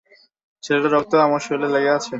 [0.63, 2.09] ছেলেটার রক্ত আমার শরীরে লেগে আছে!